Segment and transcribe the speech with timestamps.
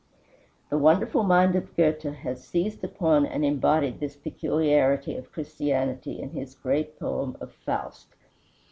[0.71, 6.31] The wonderful mind of Goethe has seized upon and embodied this peculiarity of Christianity in
[6.31, 8.07] his great poem of "Faust."